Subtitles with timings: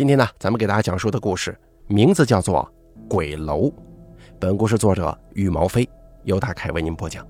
[0.00, 1.54] 今天呢，咱们给大家讲述的故事
[1.86, 2.66] 名字叫做
[3.06, 3.64] 《鬼楼》。
[4.38, 5.86] 本故事作者羽毛飞，
[6.24, 7.22] 由大凯为您播讲。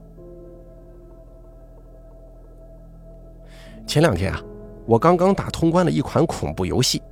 [3.89, 4.41] 前两天啊，
[4.87, 7.03] 我刚刚打通关了一款恐怖游戏，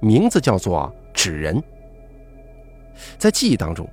[0.00, 1.60] 名字叫做《纸人》。
[3.16, 3.88] 在记忆当中，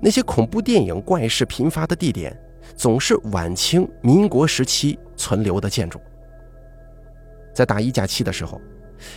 [0.00, 2.34] 那些恐怖电影怪事频发的地点，
[2.76, 6.00] 总是晚清、民国时期存留的建筑。
[7.52, 8.58] 在大一假期的时候。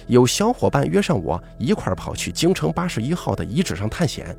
[0.07, 4.35] 有小伙伴约上我一块跑去京城八十一号的遗址上探险。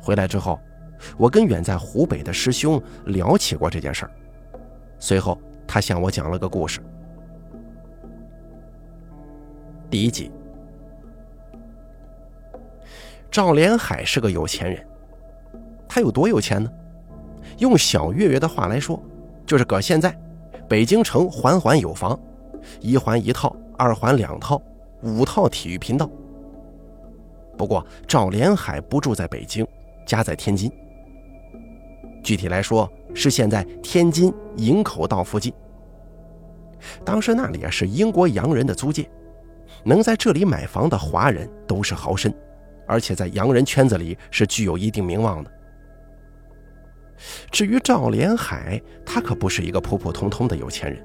[0.00, 0.58] 回来之后，
[1.16, 4.10] 我跟远在湖北的师兄聊起过这件事儿。
[4.98, 6.80] 随后，他向我讲了个故事。
[9.90, 10.30] 第一集，
[13.30, 14.86] 赵连海是个有钱人，
[15.88, 16.70] 他有多有钱呢？
[17.58, 19.02] 用小月月的话来说，
[19.44, 20.16] 就是搁现在，
[20.68, 22.18] 北京城环环有房，
[22.80, 23.54] 一环一套。
[23.80, 24.60] 二环两套，
[25.00, 26.06] 五套体育频道。
[27.56, 29.66] 不过赵连海不住在北京，
[30.06, 30.70] 家在天津。
[32.22, 35.50] 具体来说，是现在天津营口道附近。
[37.06, 39.08] 当时那里啊是英国洋人的租界，
[39.82, 42.30] 能在这里买房的华人都是豪绅，
[42.86, 45.50] 而且在洋人圈子里是具有一定名望的。
[47.50, 51.02] 至于赵连海，他可不是一个普普通通的有钱人，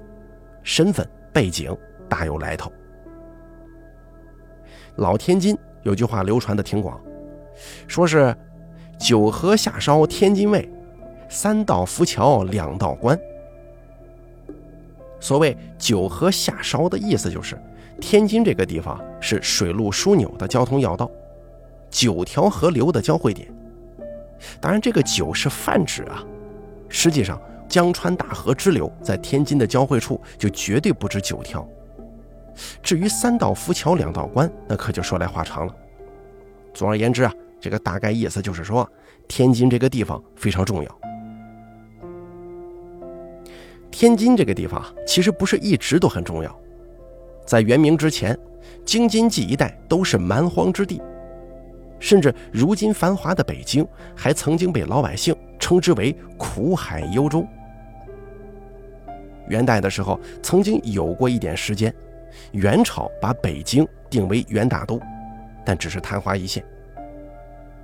[0.62, 1.74] 身份背景。
[2.10, 2.72] 大有来头。
[4.98, 7.00] 老天津有句话流传的挺广，
[7.88, 8.36] 说是
[8.98, 10.70] “九河下梢天津卫，
[11.30, 13.20] 三道浮桥两道关”。
[15.20, 17.60] 所谓“九河下梢”的意思就是，
[18.00, 21.10] 天津这个地方是水陆枢纽的交通要道，
[21.90, 23.52] 九条河流的交汇点。
[24.62, 26.24] 当然，这个“九”是泛指啊，
[26.88, 31.68] 实际上江川大河支流在天津的交汇处就绝对不止九条。
[32.82, 35.76] 至于三道浮桥两道关，那可就说来话长了。
[36.74, 38.90] 总而言之啊，这个大概意思就是说，
[39.28, 41.00] 天津这个地方非常重要。
[43.92, 46.54] 天津这个地方其实不是一直都很重要，
[47.46, 48.38] 在元明之前，
[48.84, 51.02] 京津冀一带都是蛮荒之地，
[51.98, 57.46] 甚至如今繁华的北京，还曾经被老百姓称之为苦海幽州。
[59.48, 61.94] 元代的时候，曾经有过一点时间。
[62.52, 65.00] 元朝把北京定为元大都，
[65.66, 66.64] 但只是昙花一现。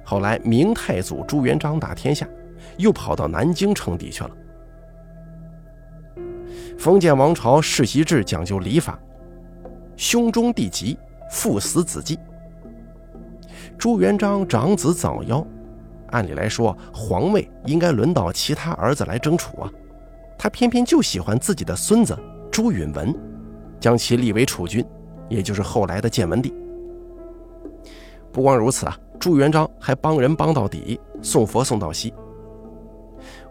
[0.04, 2.28] 后来明太祖朱元璋打天下，
[2.78, 4.32] 又跑到南京称帝去了。
[6.78, 9.00] 封建王朝世袭制讲究礼法，
[9.96, 10.98] 兄终弟及，
[11.30, 12.20] 父死子继。
[13.78, 15.46] 朱元璋长子早夭，
[16.08, 19.72] 按理来说皇位应该轮到其他儿子来争储啊，
[20.38, 22.18] 他偏偏就喜欢自己的孙子
[22.52, 23.16] 朱允文。
[23.82, 24.86] 将其立为储君，
[25.28, 26.54] 也就是后来的建文帝。
[28.32, 32.14] 不光如此啊，朱元璋还帮人帮到底，送佛送到西。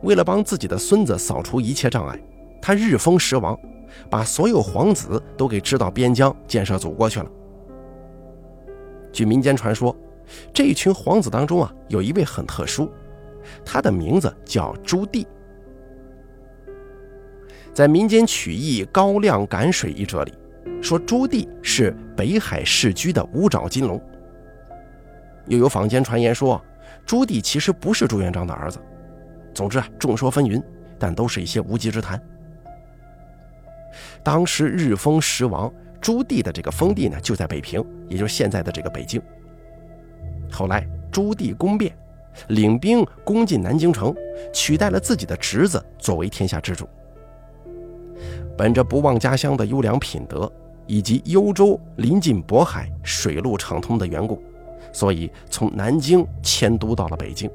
[0.02, 2.18] 为了帮自己的孙子扫除一切障碍，
[2.62, 3.58] 他日封十王，
[4.08, 7.26] 把所有皇子都给支到边疆建设祖国去了。
[9.12, 9.94] 据民间传说，
[10.54, 12.88] 这一群皇子当中啊，有一位很特殊，
[13.64, 15.26] 他的名字叫朱棣。
[17.72, 20.32] 在民间曲艺《高亮赶水》一折里，
[20.82, 24.00] 说朱棣是北海世居的五爪金龙。
[25.46, 26.62] 又有坊间传言说，
[27.06, 28.78] 朱棣其实不是朱元璋的儿子。
[29.54, 30.62] 总之啊，众说纷纭，
[30.98, 32.20] 但都是一些无稽之谈。
[34.22, 39.20] 当时日封十王，朱棣的这个封地呢，就在北平，也就是现在的这个北京。
[40.50, 41.96] 后来朱棣攻变，
[42.48, 44.14] 领兵攻进南京城，
[44.52, 46.88] 取代了自己的侄子作为天下之主。
[48.60, 50.52] 本着不忘家乡的优良品德，
[50.86, 54.38] 以及幽州临近渤海、水陆畅通的缘故，
[54.92, 57.50] 所以从南京迁都到了北京。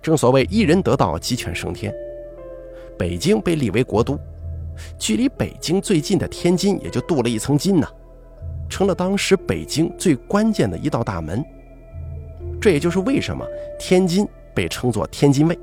[0.00, 1.92] 正所谓一人得道，鸡犬升天。
[2.98, 4.18] 北京被立为国都，
[4.98, 7.86] 距离北京最近的天津也就镀了一层金呢，
[8.66, 11.44] 成了当时北京最关键的一道大门。
[12.58, 13.46] 这也就是为什么
[13.78, 15.58] 天津被称作天津卫。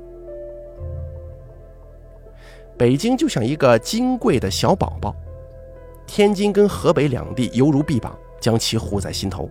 [2.80, 5.14] 北京就像一个金贵的小宝宝，
[6.06, 9.50] 天津跟河北两地犹如臂膀，将其护在心头。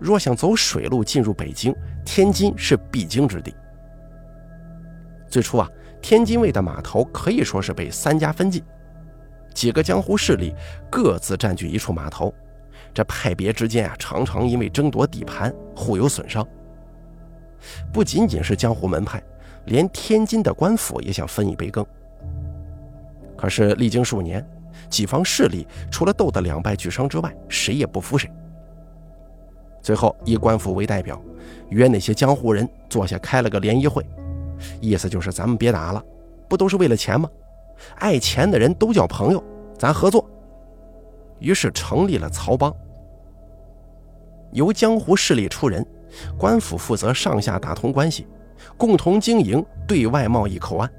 [0.00, 3.54] 若想走水路进入北京，天津是必经之地。
[5.28, 5.68] 最初啊，
[6.00, 8.64] 天津卫的码头可以说是被三家分进，
[9.52, 10.54] 几个江湖势力
[10.90, 12.32] 各自占据一处码头，
[12.94, 16.42] 这派别之间啊，常常因为争夺地盘互有损伤。
[17.92, 19.22] 不仅仅是江湖门派，
[19.66, 21.86] 连天津的官府也想分一杯羹。
[23.36, 24.46] 可是历经数年，
[24.88, 28.30] 几方势力除了斗得两败俱伤之外，谁也不服谁。
[29.82, 31.20] 最后以官府为代表，
[31.68, 34.04] 约那些江湖人坐下开了个联谊会，
[34.80, 36.02] 意思就是咱们别打了，
[36.48, 37.28] 不都是为了钱吗？
[37.96, 39.42] 爱钱的人都叫朋友，
[39.78, 40.28] 咱合作。
[41.40, 42.74] 于是成立了曹帮，
[44.52, 45.84] 由江湖势力出人，
[46.38, 48.26] 官府负责上下打通关系，
[48.78, 50.90] 共同经营对外贸易口岸。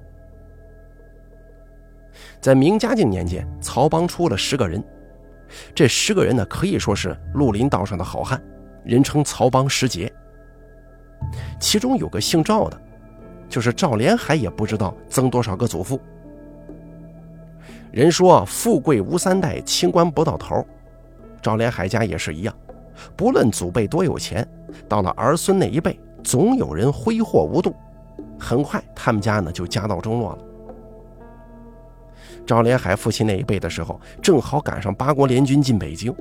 [2.45, 4.79] 在明嘉靖年间，曹帮出了十个人，
[5.73, 8.39] 这十个人呢，可以说是绿林道上的好汉，
[8.83, 10.13] 人称曹帮十杰。
[11.59, 12.79] 其中有个姓赵的，
[13.49, 15.99] 就是赵连海也不知道曾多少个祖父。
[17.91, 20.63] 人说富贵无三代，清官不到头。
[21.41, 22.55] 赵连海家也是一样，
[23.15, 24.47] 不论祖辈多有钱，
[24.87, 27.73] 到了儿孙那一辈，总有人挥霍无度，
[28.39, 30.37] 很快他们家呢就家道中落了。
[32.45, 36.13] 赵连海父亲那一辈的时候，正好赶上八国联军进北京，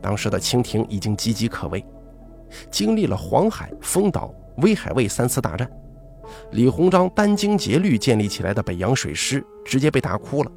[0.00, 1.84] 当时的清廷已经岌岌可危，
[2.70, 5.68] 经历了黄海、丰岛、威海卫三次大战，
[6.50, 10.52] 李鸿章殚精竭虑建立起来的北洋水师直接被打哭了。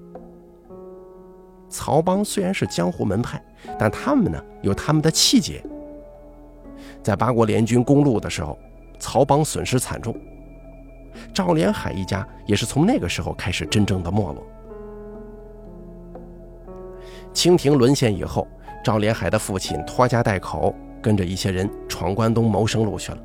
[1.69, 3.41] 曹帮虽然是江湖门派，
[3.79, 5.63] 但他们呢有他们的气节。
[7.01, 8.59] 在八国联军攻陆的时候，
[8.99, 10.13] 曹帮损失惨重，
[11.33, 14.45] 赵连海一家也是从那个时候开始真正的没落。
[17.33, 18.47] 清廷沦陷以后，
[18.83, 23.17] 赵连海的父亲拖家带口，跟着一些人闯关东谋生路去了。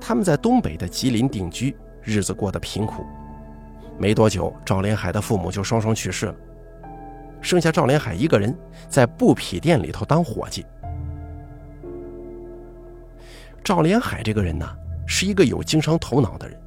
[0.00, 3.04] 他们在东北的吉林定居，日子过得贫苦。
[3.98, 6.34] 没多久，赵连海的父母就双双去世了，
[7.40, 8.56] 剩下赵连海一个人
[8.88, 10.64] 在布匹店里头当伙计。
[13.64, 14.66] 赵连海这个人呢，
[15.06, 16.58] 是一个有经商头脑的人。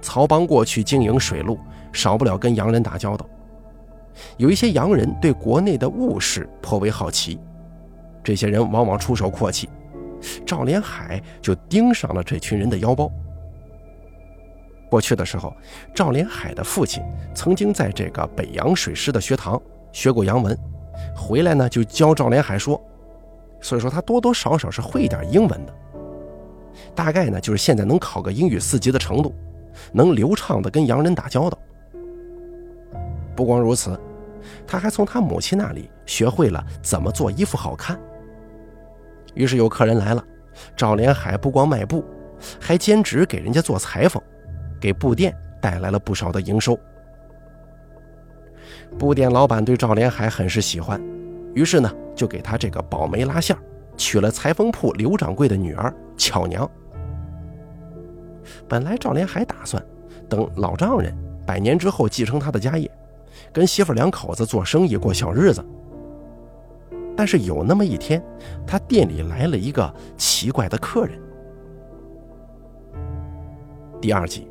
[0.00, 1.58] 曹帮过去经营水路，
[1.92, 3.28] 少不了跟洋人打交道。
[4.36, 7.38] 有一些洋人对国内的物事颇为好奇，
[8.22, 9.68] 这些人往往出手阔气，
[10.44, 13.10] 赵连海就盯上了这群人的腰包。
[14.88, 15.52] 过去的时候，
[15.94, 17.02] 赵连海的父亲
[17.34, 19.60] 曾经在这个北洋水师的学堂
[19.92, 20.56] 学过洋文，
[21.14, 22.80] 回来呢就教赵连海说，
[23.60, 25.74] 所以说他多多少少是会一点英文的，
[26.94, 29.34] 大概呢就是现在能考个英语四级的程度，
[29.92, 31.58] 能流畅的跟洋人打交道。
[33.36, 34.00] 不光如此，
[34.66, 38.00] 他还从他母亲那里学会了怎么做衣服好看。
[39.34, 40.24] 于是有客人来了，
[40.74, 42.02] 赵连海不光卖布，
[42.58, 44.20] 还兼职给人家做裁缝，
[44.80, 46.78] 给布店带来了不少的营收。
[48.98, 50.98] 布店老板对赵连海很是喜欢，
[51.54, 53.54] 于是呢就给他这个保媒拉线，
[53.96, 56.68] 娶了裁缝铺刘掌柜的女儿巧娘。
[58.66, 59.84] 本来赵连海打算
[60.28, 62.90] 等老丈人百年之后继承他的家业。
[63.56, 65.64] 跟媳妇两口子做生意过小日子，
[67.16, 68.22] 但是有那么一天，
[68.66, 71.18] 他店里来了一个奇怪的客人。
[73.98, 74.46] 第二集，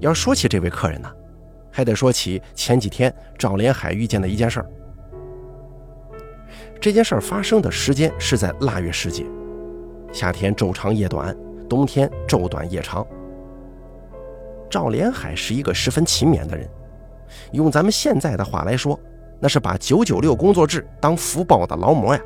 [0.00, 1.08] 要说起这位客人呢，
[1.70, 4.66] 还得说起前几天赵连海遇见的一件事儿。
[6.80, 9.24] 这件事儿发生的时间是在腊月时节，
[10.12, 11.36] 夏天昼长夜短，
[11.68, 13.06] 冬天昼短夜长。
[14.74, 16.68] 赵连海是一个十分勤勉的人，
[17.52, 18.98] 用咱们现在的话来说，
[19.38, 22.20] 那是把九九六工作制当福报的劳模呀。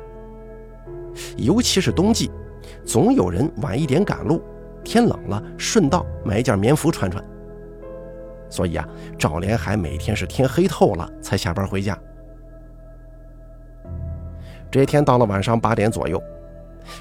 [1.37, 2.31] 尤其是冬季，
[2.83, 4.41] 总有人晚一点赶路，
[4.83, 7.23] 天冷了顺道买一件棉服穿穿。
[8.49, 11.95] 所以啊，赵连海每天是天黑透了才下班回家。
[14.71, 16.19] 这天到了晚上八点左右，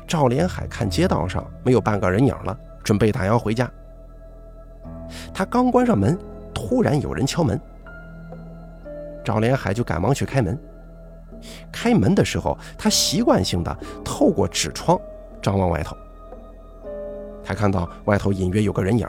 [0.07, 3.67] 赵连海看街道上没有半个人影了，准备打烊回家。
[5.33, 6.19] 他刚关上门，
[6.55, 7.61] 突然有人敲门，
[9.25, 10.59] 赵连海就赶忙去开门。
[11.71, 14.99] 开门的时候，他习惯性的透过纸窗
[15.41, 15.97] 张望外头。
[17.45, 19.07] 他看到外头隐约有个人影，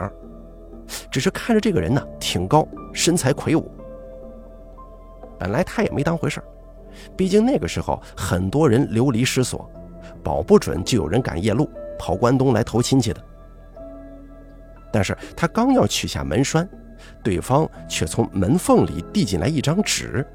[1.10, 3.70] 只是看着这个人呢，挺高，身材魁梧。
[5.40, 6.42] 本来他也没当回事
[7.16, 9.70] 毕竟那个时候很多人流离失所，
[10.24, 13.22] 保不准就有人赶夜路跑关东来投亲戚的。
[14.92, 16.68] 但是他刚要取下门栓，
[17.24, 20.26] 对方却从门缝里递进来一张纸。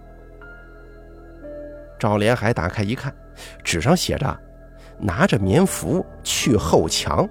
[1.99, 3.15] 赵连海打开一看，
[3.63, 4.41] 纸上写着
[4.99, 7.29] ：“拿着棉服去后墙。”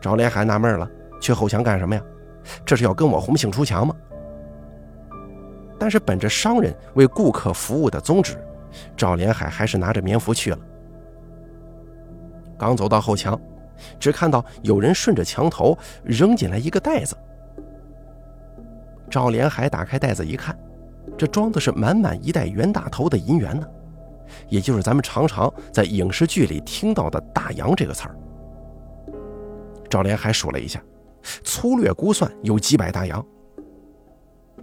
[0.00, 0.90] 赵连海纳闷了
[1.20, 2.02] ：“去后墙干什么呀？
[2.66, 3.94] 这是要跟我红杏出墙吗？”
[5.78, 8.36] 但是本着商人为顾客服务的宗旨，
[8.96, 10.58] 赵连海还是拿着棉服去了。
[12.58, 13.40] 刚走到后墙。
[13.98, 17.16] 只看到有人顺着墙头扔进来一个袋子，
[19.10, 20.58] 赵连海打开袋子一看，
[21.16, 23.66] 这装的是满满一袋袁大头的银元呢，
[24.48, 28.16] 也就是咱们常常在影视剧里听到的大洋这个词儿。
[29.88, 30.82] 赵连海数了一下，
[31.44, 33.24] 粗略估算有几百大洋。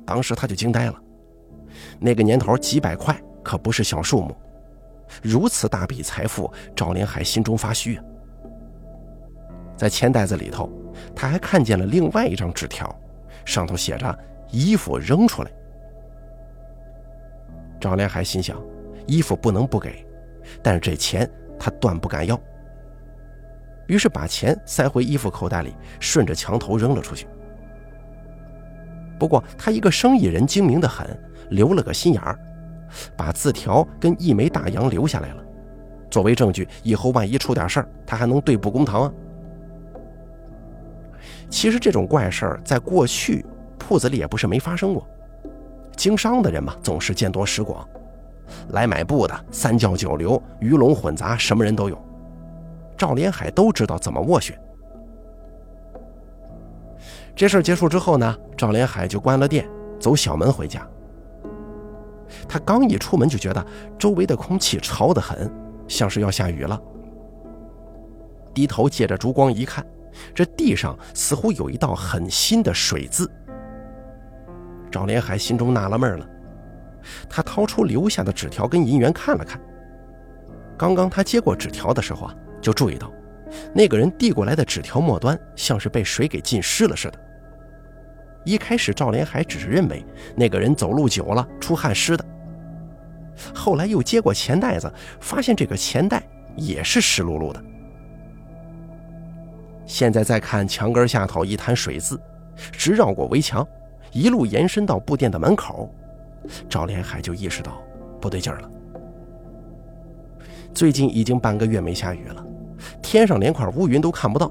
[0.05, 0.95] 当时他就惊呆了，
[1.99, 4.35] 那个年头几百块可不是小数目，
[5.21, 8.03] 如此大笔财富，赵连海心中发虚啊。
[9.81, 10.69] 在钱袋子里头，
[11.15, 12.95] 他还看见了另外一张纸条，
[13.43, 14.15] 上头写着
[14.53, 15.49] “衣服扔出来”。
[17.81, 18.61] 张连海心想，
[19.07, 20.05] 衣服不能不给，
[20.61, 22.39] 但是这钱他断不敢要。
[23.87, 27.25] 于是把钱塞回衣服口袋里，顺着墙头扔了出去。
[29.17, 31.07] 不过他一个生意人精明的很，
[31.49, 32.37] 留了个心眼儿，
[33.17, 35.43] 把字条跟一枚大洋留下来了，
[36.11, 39.13] 作为证据，以后万一出点事儿，他还能对簿公堂啊。
[41.49, 43.45] 其实这种怪事儿在过去
[43.77, 45.07] 铺子里也不是没发生过，
[45.95, 47.87] 经商的人嘛，总是见多识广，
[48.69, 52.01] 来买布的三教九流、鱼龙混杂，什么人都有。
[52.97, 54.57] 赵连海都知道怎么斡旋。
[57.35, 59.67] 这事儿结束之后呢，赵连海就关了店，
[59.99, 60.87] 走小门回家。
[62.47, 63.65] 他刚一出门就觉得
[63.97, 65.51] 周围的空气潮得很，
[65.87, 66.79] 像是要下雨了。
[68.53, 69.85] 低头借着烛光一看，
[70.33, 73.29] 这地上似乎有一道很新的水渍。
[74.91, 76.29] 赵连海心中纳了闷了，
[77.29, 79.59] 他掏出留下的纸条跟银元看了看。
[80.77, 82.35] 刚刚他接过纸条的时候啊。
[82.61, 83.11] 就注意到，
[83.73, 87.19] 那个人递过来的纸条末端像是被水给浸湿了似的。
[88.45, 92.23] 一开始赵连海只是认为那个人走路久了出汗湿的，
[93.51, 96.21] 后来又接过钱袋子，发现这个钱袋
[96.55, 97.59] 也是湿漉漉的。
[99.91, 102.17] 现在再看墙根下头一滩水渍，
[102.71, 103.67] 直绕过围墙，
[104.13, 105.93] 一路延伸到布店的门口，
[106.69, 107.73] 赵连海就意识到
[108.21, 108.71] 不对劲了。
[110.73, 112.45] 最近已经半个月没下雨了。
[113.01, 114.49] 天上连块乌云都看不到，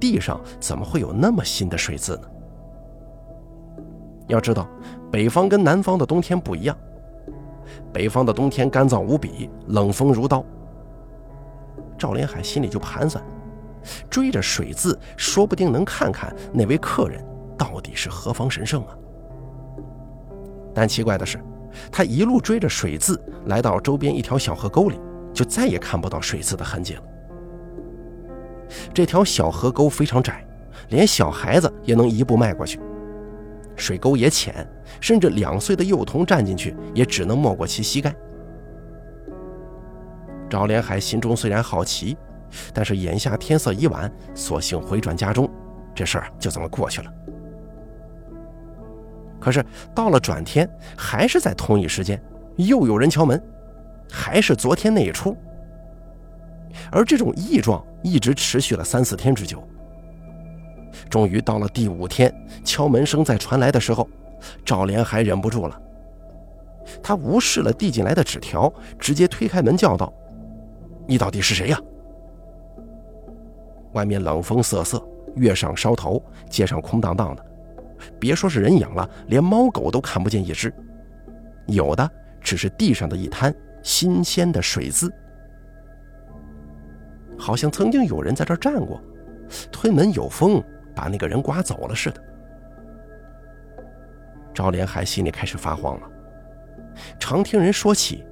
[0.00, 2.22] 地上怎么会有那么新的水渍呢？
[4.26, 4.66] 要知道，
[5.08, 6.76] 北方跟南方的冬天不一样，
[7.92, 10.44] 北方的冬天干燥无比，冷风如刀。
[11.96, 13.24] 赵连海心里就盘算，
[14.10, 17.24] 追着水渍，说不定能看看那位客人
[17.56, 18.96] 到底是何方神圣啊！
[20.74, 21.38] 但奇怪的是，
[21.90, 24.98] 他一路追着水渍，来到周边一条小河沟里，
[25.32, 27.02] 就再也看不到水渍的痕迹了。
[28.92, 30.44] 这条小河沟非常窄，
[30.88, 32.80] 连小孩子也能一步迈过去。
[33.76, 34.66] 水沟也浅，
[35.00, 38.14] 甚至两岁的幼童站进去也只能没过其膝盖。
[40.48, 42.16] 赵连海心中虽然好奇，
[42.72, 45.50] 但是眼下天色已晚，索性回转家中，
[45.94, 47.12] 这事儿就这么过去了。
[49.40, 52.22] 可是到了转天，还是在同一时间，
[52.56, 53.42] 又有人敲门，
[54.10, 55.36] 还是昨天那一出。
[56.90, 59.62] 而这种异状一直持续了三四天之久。
[61.10, 62.34] 终于到了第五天，
[62.64, 64.08] 敲门声再传来的时候，
[64.64, 65.80] 赵连海忍不住了。
[67.02, 70.12] 他无视了递进来的纸条，直接推开门叫道
[71.06, 71.78] ：“你到底是谁呀？”
[73.94, 75.02] 外面冷风瑟瑟，
[75.36, 77.44] 月上梢头，街上空荡荡的，
[78.20, 80.72] 别说是人影了，连猫狗都看不见一只，
[81.66, 82.08] 有的
[82.40, 85.12] 只是地上的一滩新鲜的水渍。
[87.36, 89.00] 好像曾经有人在这站过，
[89.72, 90.62] 推门有风，
[90.94, 92.22] 把那个人刮走了似的。
[94.54, 96.08] 赵连海心里开始发慌了。
[97.18, 98.24] 常听人说起，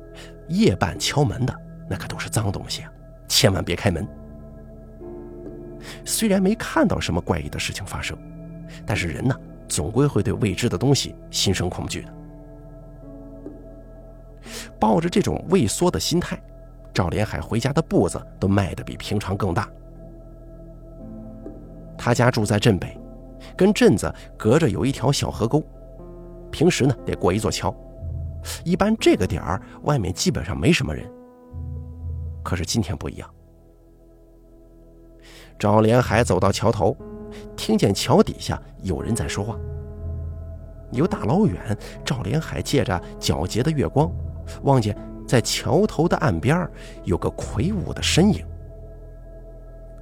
[0.49, 1.54] 夜半敲门的
[1.90, 2.92] 那可都是脏东西啊，
[3.26, 4.07] 千万别开门。
[6.04, 8.16] 虽然没看到什么怪异的事情发生，
[8.87, 9.35] 但是人呢，
[9.68, 12.14] 总归会对未知的东西心生恐惧的。
[14.78, 16.40] 抱着这种畏缩的心态。
[16.94, 19.66] 赵连海回家的步子都迈得比平常更大。
[21.97, 23.00] 他家住在镇北，
[23.56, 25.64] 跟镇子隔着有一条小河沟，
[26.50, 27.75] 平时呢得过一座桥，
[28.62, 31.11] 一般这个点儿外面基本上没什么人。
[32.42, 33.35] 可是今天不一样。
[35.62, 36.97] 赵连海走到桥头，
[37.57, 39.57] 听见桥底下有人在说话。
[40.90, 41.57] 有大老远，
[42.04, 44.11] 赵连海借着皎洁的月光，
[44.64, 44.97] 望见。
[45.25, 46.69] 在桥头的岸边
[47.04, 48.45] 有个魁梧的身影。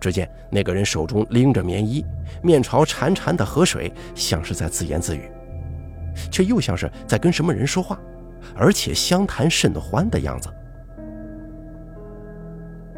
[0.01, 2.03] 只见那个人手中拎着棉衣，
[2.43, 5.31] 面朝潺潺的河水，像是在自言自语，
[6.33, 8.01] 却又像是在跟什么人说话，
[8.57, 10.49] 而且相谈甚欢的样子。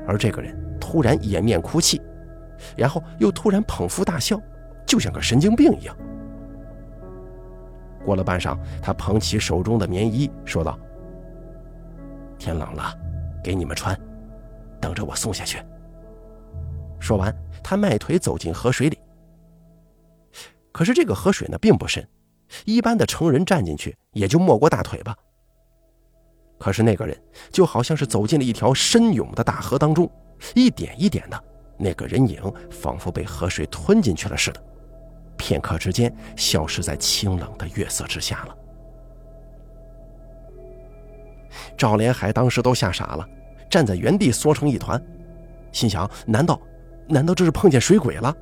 [0.06, 2.00] 而这个人突然掩面哭泣，
[2.76, 4.40] 然后又突然捧腹大笑，
[4.86, 5.96] 就像个神经病一样。
[8.04, 10.78] 过了半晌，他捧起手中的棉衣，说道
[12.38, 12.92] ：“天冷了，
[13.42, 13.98] 给你们穿，
[14.80, 15.62] 等着我送下去。”
[16.98, 18.98] 说完，他迈腿走进河水里。
[20.72, 22.06] 可是这个河水呢，并不深，
[22.64, 25.16] 一般的成人站进去也就没过大腿吧。
[26.58, 30.10] 可是那个人就好像是走进了一条深涌的大河当中，
[30.54, 31.44] 一点一点的，
[31.82, 34.62] 那个人影仿佛被河水吞进去了似的，
[35.36, 38.56] 片刻之间消失在清冷的月色之下了。
[41.76, 43.28] 赵连海当时都吓傻了，
[43.68, 45.02] 站在原地缩成一团，
[45.72, 46.60] 心想：难道，
[47.08, 48.34] 难道这是碰见水鬼了？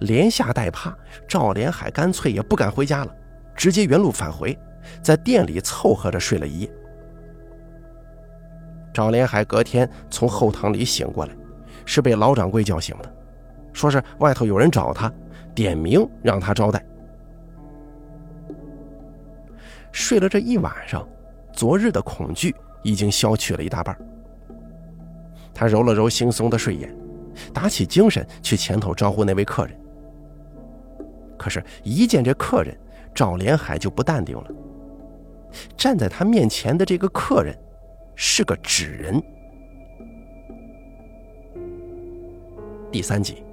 [0.00, 0.96] 连吓带怕，
[1.28, 3.14] 赵连海干脆也不敢回家了，
[3.54, 4.58] 直接原路返回。
[5.02, 6.70] 在店里凑合着睡了一夜。
[8.96, 11.36] 赵连海隔天从后堂里醒过来，
[11.84, 13.14] 是被老掌柜叫醒的，
[13.74, 15.12] 说是外头有人找他，
[15.54, 16.82] 点名让他招待。
[19.92, 21.06] 睡了这一晚上，
[21.52, 23.94] 昨日的恐惧已经消去了一大半。
[25.52, 26.90] 他揉了揉惺忪的睡眼，
[27.52, 29.78] 打起精神去前头招呼那位客人。
[31.36, 32.74] 可是，一见这客人，
[33.14, 34.50] 赵连海就不淡定了。
[35.76, 37.54] 站在他面前的这个客人，
[38.16, 39.22] 是个纸人。
[42.90, 43.44] 第三集，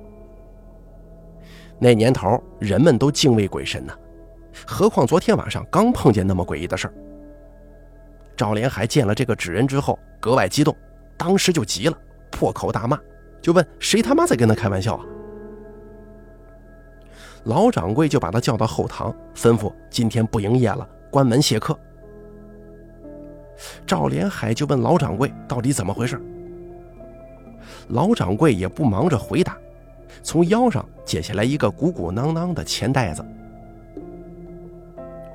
[1.77, 3.93] 那年头人们都敬畏鬼神呢，
[4.65, 6.93] 何况昨天晚上刚碰见那么诡异的事儿。
[8.38, 10.74] 赵连海见了这个纸人之后，格外激动，
[11.17, 11.98] 当时就急了，
[12.32, 12.98] 破口大骂，
[13.41, 15.05] 就问谁他妈在跟他开玩笑啊？
[17.43, 21.77] 老掌柜就把他叫到后堂，吩咐今天不营业了，关门谢客。
[23.86, 26.20] 赵连海就问老掌柜：“到底怎么回事？”
[27.89, 29.58] 老掌柜也不忙着回答，
[30.22, 33.25] 从腰上解下来一个鼓鼓囊囊的钱袋子。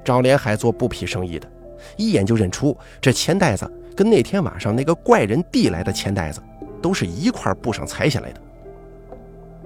[0.05, 1.51] 赵连海做布匹生意的，
[1.97, 6.41] 一眼就认出这钱袋子跟那天晚上那个怪人递来的钱袋子
[6.81, 8.41] 都是一块布上裁下来的。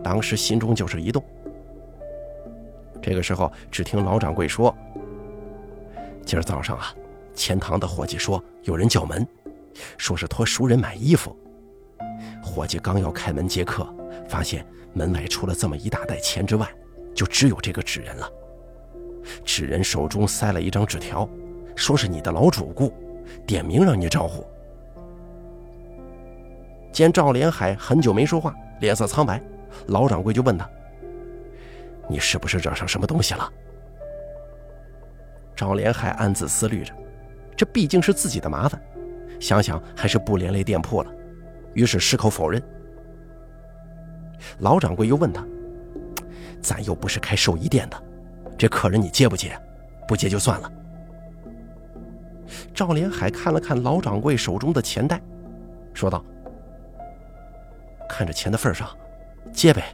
[0.02, 1.22] 当时心中就是一动。
[3.00, 4.74] 这个时候，只听老掌柜说
[6.26, 6.92] ：“今儿早上啊。”
[7.34, 9.26] 钱塘的伙计说：“有人叫门，
[9.96, 11.36] 说是托熟人买衣服。”
[12.42, 13.88] 伙计刚要开门接客，
[14.28, 16.68] 发现门外除了这么一大袋钱之外，
[17.14, 18.30] 就只有这个纸人了。
[19.44, 21.28] 纸人手中塞了一张纸条，
[21.76, 22.92] 说是你的老主顾，
[23.46, 24.44] 点名让你招呼。
[26.92, 29.40] 见赵连海很久没说话，脸色苍白，
[29.86, 30.68] 老掌柜就问他
[32.08, 33.50] ：“你是不是惹上什么东西了？”
[35.56, 36.92] 赵连海暗自思虑着。
[37.62, 38.82] 这毕竟是自己的麻烦，
[39.38, 41.14] 想想还是不连累店铺了，
[41.74, 42.60] 于是矢口否认。
[44.58, 45.46] 老掌柜又问他
[46.60, 48.02] ：“咱又不是开寿衣店的，
[48.58, 49.56] 这客人你接不接？
[50.08, 50.72] 不接就算了。”
[52.74, 55.22] 赵连海看了看老掌柜手中的钱袋，
[55.94, 56.24] 说道
[58.10, 58.88] ：“看着钱的份上，
[59.52, 59.84] 接呗。”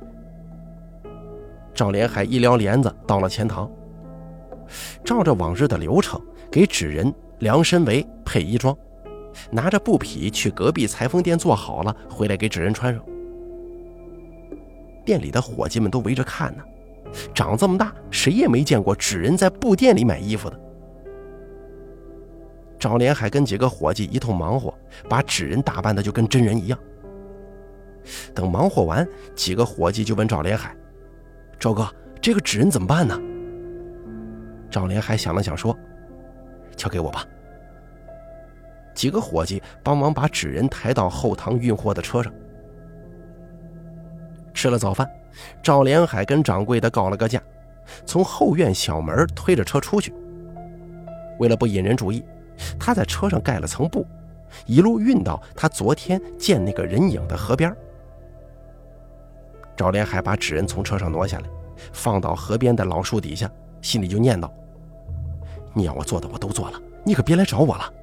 [1.77, 3.71] 赵连海一撩帘子，到了钱堂，
[5.05, 6.19] 照着往日的流程
[6.51, 7.15] 给纸人。
[7.41, 8.77] 量身围配衣装，
[9.51, 13.03] 拿着布匹去隔壁裁缝店做好了，回来给纸人穿上。
[15.05, 16.63] 店里的伙计们都围着看呢，
[17.33, 20.61] 长这么大谁也没见过纸人在布店里买衣服的。
[22.79, 24.75] 赵连海跟几个伙计一通忙活，
[25.09, 26.79] 把纸人打扮的就跟真人一样。
[28.35, 30.77] 等忙活完，几个伙计就问赵连海
[31.59, 31.89] ：“赵哥，
[32.21, 33.21] 这个纸人怎么办呢？”
[34.71, 35.77] 赵连海想了想说。
[36.79, 37.27] 交给我吧。
[38.95, 42.33] 几个伙计帮忙把纸人抬到后堂运货的车上。
[44.55, 45.09] 吃了早饭，
[45.63, 47.41] 赵连海跟掌柜的告了个假，
[48.07, 50.13] 从后院小门推着车出去。
[51.39, 52.25] 为了不引人注意，
[52.81, 54.05] 他在车上盖了层布，
[54.67, 57.73] 一路运到他昨天见那个人影的河边。
[59.77, 61.45] 赵连海把纸人从车上挪下来，
[61.93, 63.49] 放到河边的老树底下，
[63.81, 64.51] 心里就念叨。
[65.79, 67.95] 你要我做的我都做了，你可别来找我了。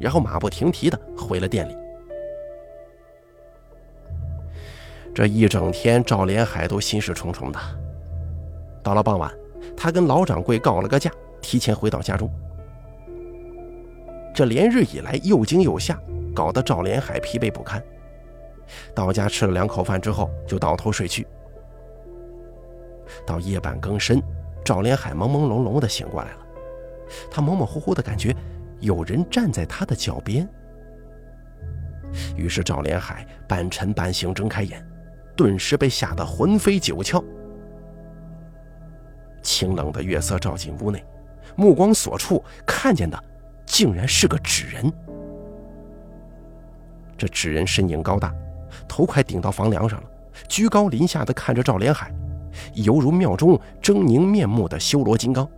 [0.00, 1.76] 然后马不停蹄的回了店里。
[5.14, 7.60] 这一整天，赵连海都心事重重的。
[8.82, 9.30] 到了傍晚，
[9.76, 11.10] 他跟老掌柜告了个假，
[11.42, 12.30] 提前回到家中。
[14.34, 16.00] 这连日以来又惊又吓，
[16.34, 17.82] 搞得赵连海疲惫不堪。
[18.94, 21.26] 到家吃了两口饭之后，就倒头睡去。
[23.26, 24.22] 到夜半更深，
[24.64, 26.39] 赵连海朦朦胧胧的醒过来了。
[27.30, 28.34] 他模模糊糊的感觉
[28.80, 30.48] 有人站在他的脚边，
[32.36, 34.84] 于是赵连海半沉半醒睁开眼，
[35.36, 37.22] 顿时被吓得魂飞九窍。
[39.42, 41.04] 清冷的月色照进屋内，
[41.56, 43.18] 目光所处看见的
[43.64, 44.92] 竟然是个纸人。
[47.16, 48.34] 这纸人身影高大，
[48.88, 50.10] 头快顶到房梁上了，
[50.48, 52.12] 居高临下的看着赵连海，
[52.74, 55.48] 犹如庙中狰狞面目的修罗金刚。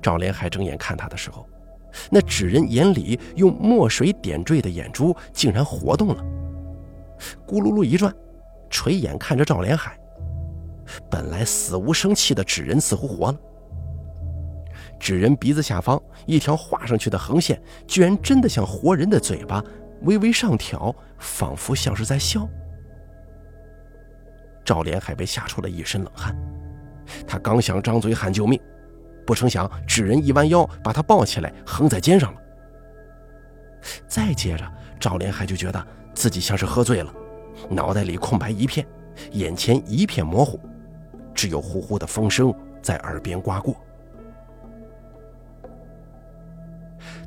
[0.00, 1.46] 赵连海睁眼看他的时候，
[2.10, 6.22] 那纸人眼里用墨水点缀的眼珠竟然活动了，
[7.46, 8.14] 咕噜噜一转，
[8.68, 9.98] 垂眼看着赵连海。
[11.10, 13.38] 本来死无生气的纸人似乎活了，
[14.98, 19.62] 纸人鼻子下方一条画上去的横线，居然真的像活人的嘴巴，
[20.02, 22.48] 微微上挑，仿佛像是在笑。
[24.64, 26.36] 赵连海被吓出了一身冷汗，
[27.26, 28.60] 他刚想张嘴喊救命，
[29.30, 32.40] 不成想纸人一弯腰把他抱起来，横在肩上了。
[34.08, 37.14] 再接着，赵连海就觉得自己像是喝醉了，
[37.68, 38.84] 脑袋里空白一片，
[39.30, 40.58] 眼前一片模糊。
[41.32, 43.76] 只有呼呼的风声在耳边刮过。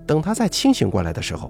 [0.06, 1.50] 等他再清醒过来的时候，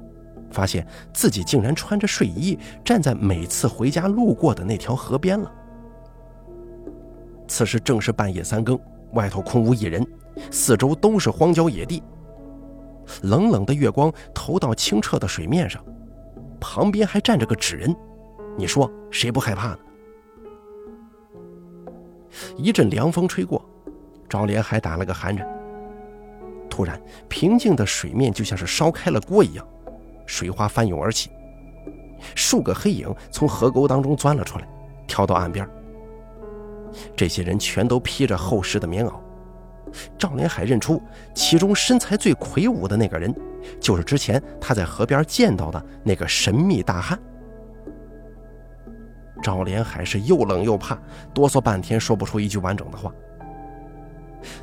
[0.52, 5.52] 发现自己竟然穿着睡衣站在每次回家路过的那条河边了。
[7.48, 8.80] 此时正是半夜三更，
[9.14, 10.06] 外头空无一人，
[10.52, 12.02] 四周都是荒郊野地。
[13.22, 15.84] 冷冷的月光投到清澈的水面上，
[16.60, 17.96] 旁边还站着个纸人，
[18.58, 19.80] 你说谁不害怕呢？
[22.56, 23.64] 一阵凉风吹过，
[24.30, 25.48] 赵连海打了个寒颤。
[26.70, 29.68] 突然，平静的水面就像是烧开了锅一样，
[30.26, 31.30] 水花翻涌而起，
[32.36, 34.68] 数个黑影从河沟当中钻了出来，
[35.06, 35.70] 跳到岸边。
[37.16, 39.14] 这些人全都披着厚实的棉袄。
[40.18, 41.02] 赵连海认出
[41.34, 43.34] 其中身材最魁梧的那个人，
[43.80, 47.20] 就是之前他在河边见到的那个神秘大汉。
[49.42, 50.98] 赵连海是又冷又怕，
[51.34, 53.12] 哆嗦半天说不出一句完整的话。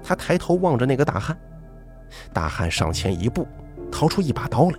[0.02, 1.36] 他抬头望着那个大汉，
[2.32, 3.46] 大汉上前一步，
[3.92, 4.78] 掏出一把刀来。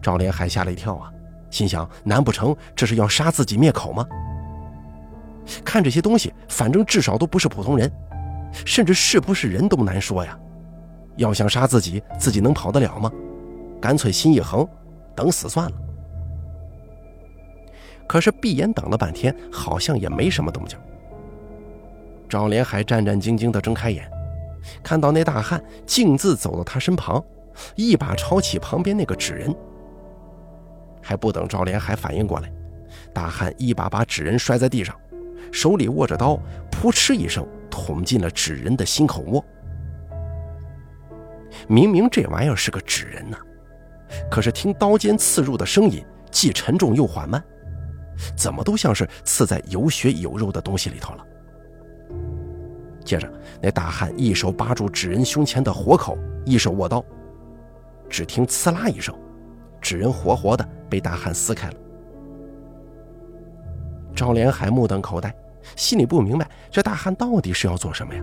[0.00, 1.12] 赵连海吓了一跳啊，
[1.50, 4.06] 心想：难不成这是要杀自己灭口吗？
[5.64, 7.90] 看这些东西，反正至少都不是普通人，
[8.64, 10.38] 甚至是不是人都难说呀。
[11.16, 13.10] 要想杀自己，自己能跑得了吗？
[13.80, 14.66] 干脆心一横，
[15.14, 15.76] 等死算了。
[18.06, 20.78] 可是闭眼等了半天，好像也没什么动静。
[22.28, 24.10] 赵连海战战兢兢地睁开眼，
[24.82, 27.22] 看到那大汉径自走到他身旁，
[27.76, 29.54] 一把抄起旁边那个纸人。
[31.00, 32.50] 还不等赵连海反应过来，
[33.12, 34.96] 大汉一把把纸人摔在地上，
[35.52, 36.38] 手里握着刀，
[36.70, 39.44] 扑哧一声捅进了纸人的心口窝。
[41.66, 43.36] 明明这玩意儿是个纸人呐，
[44.30, 47.42] 可是听刀尖刺入的声音，既沉重又缓慢。
[48.36, 51.26] 怎么都像是刺在有血有肉的东西里头了。
[53.04, 53.28] 接着，
[53.60, 57.04] 那大汉一手扒住纸人胸前的活口，一手握刀，
[58.08, 59.12] 只听“刺啦”一声，
[59.80, 61.74] 纸人活活的被大汉撕开了。
[64.14, 65.34] 赵连海目瞪口呆，
[65.76, 68.22] 心里不明白这大汉到底是要做什么呀？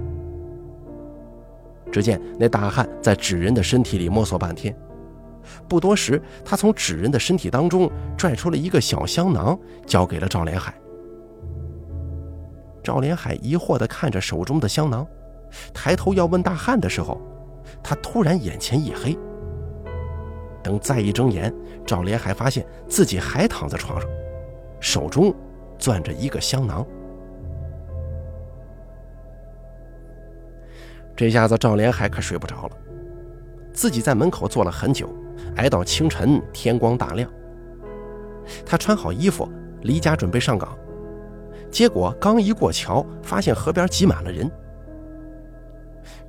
[1.91, 4.73] 只见那大汉在纸人的身体里摸索半天。
[5.67, 10.73] 不多时，他从纸人的身体当中拽出了一个小香囊，交给了赵连海。
[12.83, 15.05] 赵连海疑惑地看着手中的香囊，
[15.73, 17.19] 抬头要问大汉的时候，
[17.83, 19.17] 他突然眼前一黑。
[20.63, 21.53] 等再一睁眼，
[21.85, 24.09] 赵连海发现自己还躺在床上，
[24.79, 25.33] 手中
[25.77, 26.85] 攥着一个香囊。
[31.15, 32.77] 这下子赵连海可睡不着了，
[33.73, 35.13] 自己在门口坐了很久。
[35.57, 37.29] 挨到清晨，天光大亮，
[38.65, 39.49] 他穿好衣服，
[39.81, 40.77] 离家准备上岗。
[41.69, 44.49] 结果刚一过桥，发现河边挤满了人。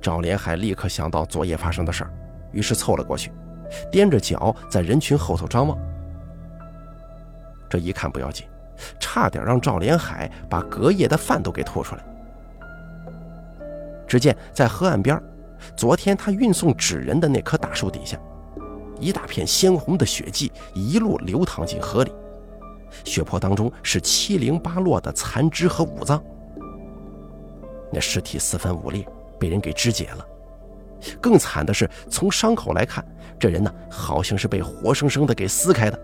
[0.01, 2.09] 赵连海立刻想到昨夜发生的事儿，
[2.51, 3.31] 于是凑了过去，
[3.91, 5.77] 踮着脚在人群后头张望。
[7.69, 8.45] 这一看不要紧，
[8.99, 12.03] 差点让赵连海把隔夜的饭都给吐出来。
[14.13, 15.19] 只见在河岸边，
[15.75, 18.15] 昨天他运送纸人的那棵大树底下。
[18.99, 22.13] 一大片鲜红的血迹一路流淌进河里，
[23.03, 26.23] 血泊当中是七零八落的残肢和五脏。
[27.91, 29.03] 那尸体四分五裂，
[29.39, 30.23] 被人给肢解了。
[31.19, 33.03] 更惨的是，从伤口来看，
[33.39, 35.99] 这人呢好像是被活生生的给撕开的。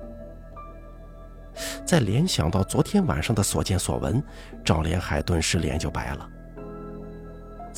[1.86, 4.20] 再联想到昨天晚上的所见所闻，
[4.66, 6.28] 赵连海顿时脸就白了。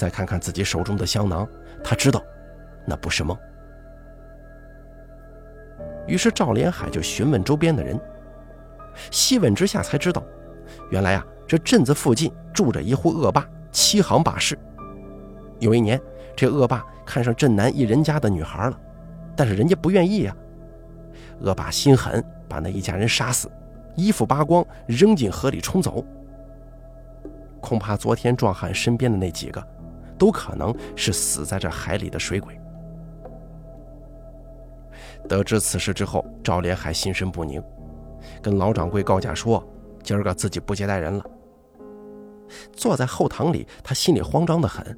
[0.01, 1.47] 再看看自己手中的香囊，
[1.83, 2.23] 他知道，
[2.87, 3.37] 那不是梦。
[6.07, 7.99] 于是赵连海就询问周边的人，
[9.11, 10.23] 细问之下才知道，
[10.89, 14.57] 原来啊，这镇子附近住着一户恶霸，七行霸士。
[15.59, 16.01] 有一年，
[16.35, 18.79] 这恶霸看上镇南一人家的女孩了，
[19.35, 20.35] 但是人家不愿意呀。
[21.41, 23.47] 恶霸心狠，把那一家人杀死，
[23.95, 26.03] 衣服扒光，扔进河里冲走。
[27.59, 29.63] 恐怕昨天壮汉身边的那几个，
[30.21, 32.55] 都可能是死在这海里的水鬼。
[35.27, 37.59] 得知此事之后，赵连海心神不宁，
[38.39, 39.67] 跟老掌柜告假说
[40.03, 41.25] ：“今儿个自己不接待人了。”
[42.71, 44.95] 坐在后堂里，他心里慌张的很，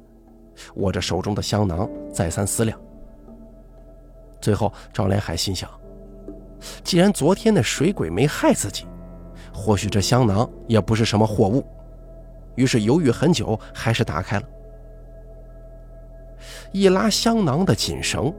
[0.74, 2.78] 握着手中的香囊，再三思量。
[4.42, 5.70] 最后，赵连海心想：
[6.82, 8.86] 既然昨天那水鬼没害自己，
[9.54, 11.64] 或许这香囊也不是什么货物。
[12.56, 14.46] 于是犹豫很久，还是打开了。
[16.72, 18.32] 一拉香囊的紧绳。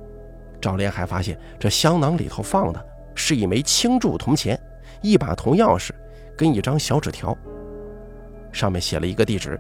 [0.62, 4.60] 赵连海发现，这香囊里头放的是一枚青铸铜钱、
[5.02, 5.92] 一把铜钥匙
[6.36, 7.38] 跟一张小纸条，
[8.52, 9.60] 上面写了一个地址。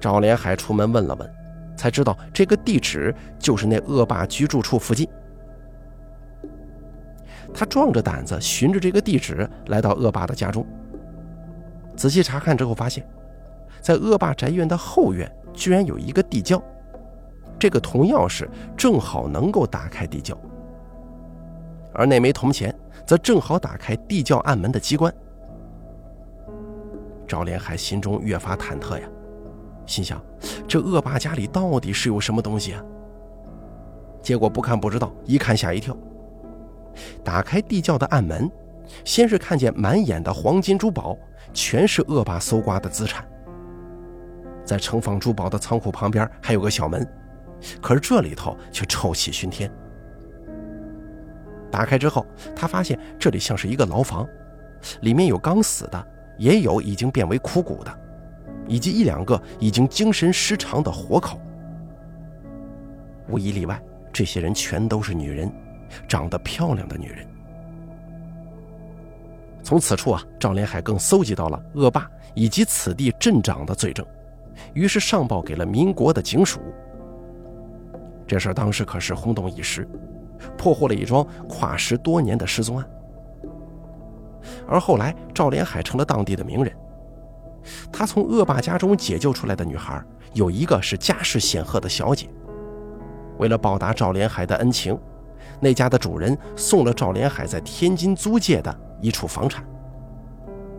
[0.00, 1.30] 赵连海出门问了问，
[1.76, 5.08] 才知道这个地址就是那恶霸居住处附近。
[7.52, 10.64] 他壮着胆子循着这个地址来到恶霸的家中，
[11.96, 13.04] 仔细查看之后，发现，
[13.80, 16.62] 在恶霸宅院的后院居然有一个地窖。
[17.58, 20.34] 这个铜钥匙正好能够打开地窖，
[21.92, 22.74] 而那枚铜钱
[23.06, 25.12] 则正好打开地窖暗门的机关。
[27.28, 29.06] 赵连海心中越发忐忑呀，
[29.84, 30.20] 心想：
[30.66, 32.82] 这恶霸家里到底是有什么东西啊？
[34.22, 35.94] 结果不看不知道，一看吓一跳。
[37.22, 38.50] 打开地窖的暗门，
[39.04, 41.16] 先是看见满眼的黄金珠宝，
[41.52, 43.22] 全是恶霸搜刮的资产。
[44.70, 47.04] 在盛放珠宝的仓库旁边还有个小门。
[47.82, 49.68] 可是这里头却臭气熏天。
[51.72, 54.24] 打开之后，他发现这里像是一个牢房，
[55.00, 56.06] 里面有刚死的，
[56.38, 57.98] 也有已经变为枯骨的，
[58.68, 61.40] 以及一两个已经精神失常的活口。
[63.28, 65.52] 无一例外，这些人全都是女人，
[66.06, 67.26] 长得漂亮的女人。
[69.64, 74.06] 从此处啊，赵连海更搜集到了恶霸以及此地镇长的罪证，
[74.74, 76.60] 于是上报给了民国的警署。
[78.26, 79.88] 这事儿当时可是轰动一时，
[80.56, 82.86] 破获了一桩跨时多年的失踪案。
[84.66, 86.72] 而后来，赵连海成了当地的名人。
[87.92, 92.28] 他从恶霸家中解救出来的女孩，有一个是家世显赫的小姐。
[93.38, 94.98] 为了报答赵连海的恩情，
[95.58, 99.64] 那家的主人送了赵连海在天津租界的一处房产。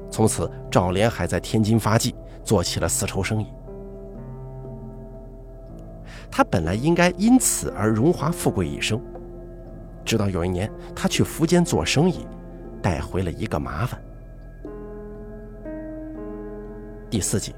[0.09, 3.47] 从此，赵连海在天津发迹，做起了丝绸生意。
[6.31, 8.99] 他本来应该因此而荣华富贵一生，
[10.05, 12.25] 直到有一年，他去福建做生意，
[12.81, 14.01] 带回了一个麻烦。
[17.09, 17.53] 第四集，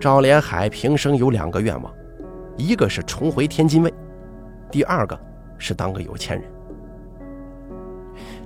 [0.00, 1.94] 赵连海平生有两个愿望，
[2.56, 3.94] 一个是重回天津卫，
[4.72, 5.16] 第二个
[5.56, 6.50] 是当个有钱人。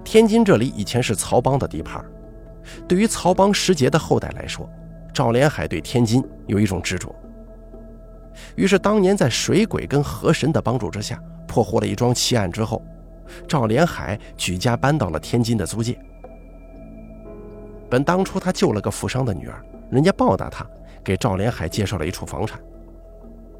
[0.04, 2.04] 天津这里以前是曹帮的地盘，
[2.86, 4.68] 对于曹帮石杰的后代来说，
[5.14, 7.14] 赵连海对天津有一种执着。
[8.56, 12.82] 于是，当年在水鬼跟河神的帮助之下，破获了一桩奇案之后，
[13.46, 15.98] 赵连海举家搬到了天津的租界。
[17.88, 20.66] 本当初他救了个富商的女儿，人家报答他，
[21.02, 22.60] 给赵连海介绍了一处房产。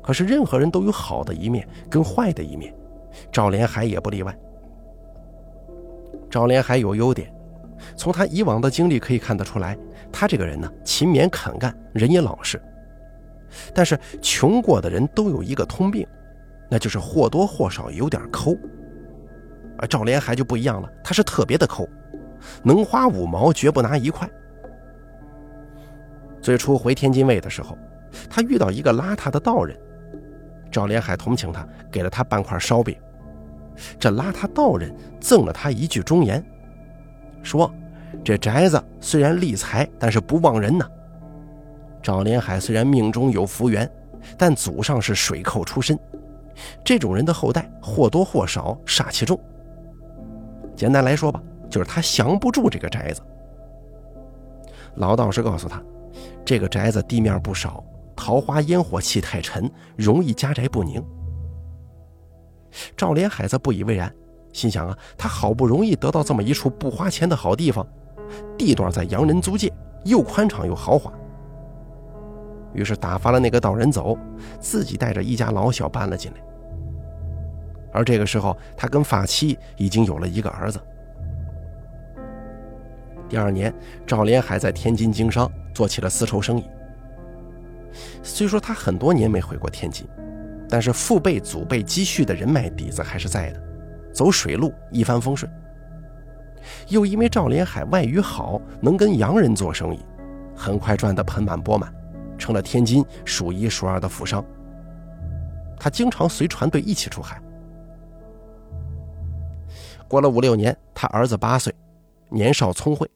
[0.02, 2.74] 可是，任何人都有好的一面跟坏的一面，
[3.32, 4.34] 赵连海也不例外。
[6.30, 7.32] 赵连海有优点，
[7.96, 9.76] 从他以往的经历可以看得出来，
[10.12, 12.60] 他这个人呢，勤勉肯干，人也老实。
[13.74, 16.06] 但是穷过的人都有一个通病，
[16.68, 18.56] 那就是或多或少有点抠。
[19.78, 21.88] 而赵连海就不一样了，他是特别的抠，
[22.62, 24.28] 能花五毛绝不拿一块。
[26.42, 27.76] 最初回天津卫的时候，
[28.28, 29.76] 他遇到一个邋遢的道人，
[30.70, 32.96] 赵连海同情他，给了他半块烧饼。
[33.98, 36.44] 这邋遢道人赠了他一句忠言，
[37.42, 37.72] 说
[38.22, 40.86] ：“这宅子虽然立财，但是不忘人呐。”
[42.02, 43.90] 赵连海虽然命中有福缘，
[44.38, 45.98] 但祖上是水寇出身，
[46.84, 49.38] 这种人的后代或多或少煞气重。
[50.74, 53.20] 简单来说吧，就是他降不住这个宅子。
[54.96, 55.82] 老道士告诉他，
[56.44, 57.84] 这个宅子地面不少，
[58.16, 61.02] 桃花烟火气太沉，容易家宅不宁。
[62.96, 64.12] 赵连海则不以为然，
[64.52, 67.86] 心想啊，他好不容易得到这么一处不花钱的好地方，
[68.56, 69.72] 地段在洋人租界，
[70.04, 71.12] 又宽敞又豪华。
[72.72, 74.18] 于是打发了那个道人走，
[74.58, 76.38] 自己带着一家老小搬了进来。
[77.92, 80.80] 而这个时候，他跟发妻已经有了一个儿子。
[83.28, 83.72] 第二年，
[84.06, 86.64] 赵连海在天津经商，做起了丝绸生意。
[88.22, 90.06] 虽说他很多年没回过天津，
[90.68, 93.60] 但是父辈祖辈积蓄的人脉底子还是在的，
[94.12, 95.50] 走水路一帆风顺。
[96.88, 100.00] 又因为赵连海外语好，能跟洋人做生意，
[100.54, 101.92] 很快赚得盆满钵满，
[102.40, 104.44] 成了天津数一数二的富商。
[105.78, 107.40] 他经常随船队一起出海。
[110.08, 111.72] 过了五六年，他儿子八岁，
[112.28, 113.08] 年少聪慧，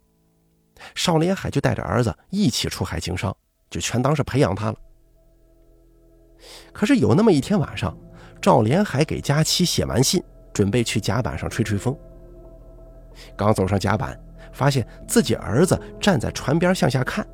[0.95, 3.37] 邵连海就带着儿子一起出海经商，
[3.69, 4.77] 就全当是培养他了。
[6.73, 7.97] 可是有那么一天晚上，
[8.41, 11.97] 赵连海给佳期写完信，准备去甲板上吹吹风。
[13.37, 14.19] 刚走上甲板，
[14.53, 17.27] 发现自己儿子站在船边向下看，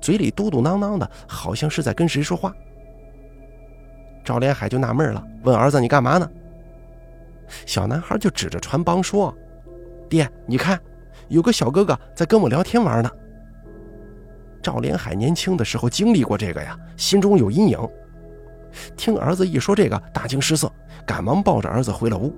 [0.00, 2.54] 嘴里嘟嘟囔囔的，好像是在跟谁说话。
[4.24, 6.30] 赵连海就纳闷了，问儿子：“你干嘛呢？”
[7.64, 9.34] 小男孩就指着船帮说
[10.08, 10.78] ：“爹，你看，
[11.28, 13.10] 有个小哥哥在跟我聊天玩呢。”
[14.62, 17.78] 赵连海年轻的时候经历过这个呀，心中有阴影。
[18.96, 20.70] 听儿子一说这个，大惊失色，
[21.06, 22.34] 赶忙抱着儿子回了屋。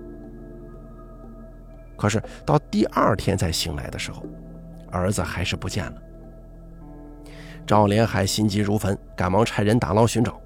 [1.96, 4.22] 可是到第二天再醒来的时候，
[4.92, 5.94] 儿子还是不见了。
[7.70, 10.40] 赵连海心急如焚，赶忙差人打捞寻找。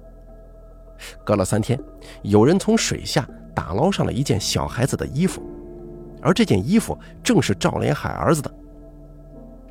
[1.23, 1.79] 隔了三天，
[2.21, 5.41] 有人从水下打捞上了一件小孩子的衣服，
[6.21, 8.51] 而这件衣服正是赵连海儿子的。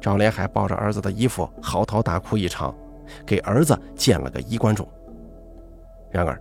[0.01, 2.75] 赵连海抱着儿子的衣服嚎啕大哭一场，
[3.25, 4.85] 给儿子建了个衣冠冢。
[6.11, 6.37] 然而，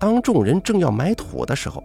[0.00, 1.80] 当众人正要埋土的时候，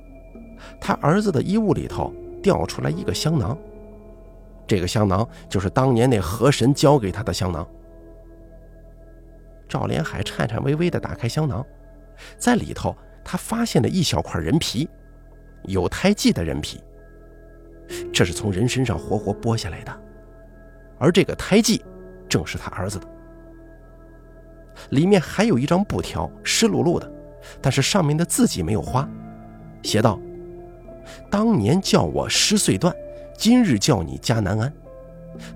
[0.80, 2.12] 他儿子的衣物里头。
[2.42, 3.56] 掉出来一个香囊，
[4.66, 7.64] 这个香囊就是当年那河神交给他的香囊。
[9.72, 11.66] 赵连海颤颤巍巍地打开香囊，
[12.38, 14.90] 在里头他发现了一小块人皮，
[15.64, 16.84] 有胎记的人皮。
[18.12, 20.02] 这是从人身上活活剥下来的，
[21.00, 21.82] 而这个胎记
[22.28, 23.08] 正是他儿子的。
[24.90, 27.10] 里面还有一张布条，湿漉漉的，
[27.62, 29.10] 但是上面的字迹没有花，
[29.84, 30.20] 写道。
[31.30, 32.94] 当年叫我失岁断，
[33.38, 34.74] 今日叫你家难安。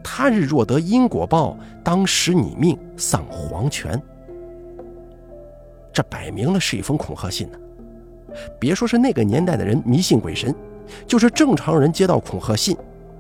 [0.04, 4.02] 他日若得因果报，当使你命丧黄泉。
[5.94, 7.60] 这摆明了是一封恐吓信呢。
[8.60, 10.54] 别说是那个年代的人迷信鬼神，
[11.08, 12.76] 就是正常人接到恐吓信，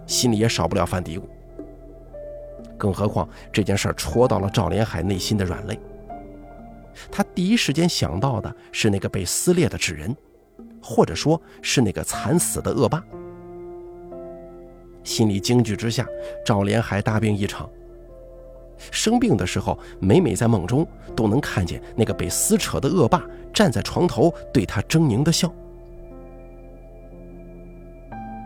[0.07, 1.23] 心里也少不了犯嘀咕。
[2.77, 5.79] 更何况这件事戳到了赵连海内心的软肋，
[7.11, 10.15] 他第一时间想到的是那个被撕裂的纸人。
[10.87, 13.03] 或者说是那个惨死的恶霸。
[15.05, 16.05] 心里惊惧之下，
[16.45, 17.69] 赵连海大病一场。
[18.91, 25.49] 生病的时候，每每在梦中都能看见那个被撕扯的恶霸站在床头，对他狰狞的笑。